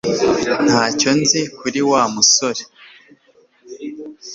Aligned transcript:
Ntacyo 0.65 1.09
nzi 1.19 1.41
kuri 1.57 1.79
Wa 1.89 2.03
musore 2.13 2.61